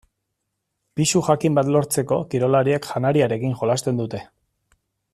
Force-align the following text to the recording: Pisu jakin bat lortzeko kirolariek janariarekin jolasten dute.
Pisu 0.99 1.21
jakin 1.27 1.59
bat 1.59 1.69
lortzeko 1.75 2.17
kirolariek 2.33 2.91
janariarekin 2.95 3.55
jolasten 3.61 4.03
dute. 4.03 4.27